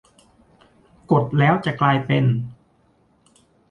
[1.11, 2.23] กด แล้วจะกลายเป็น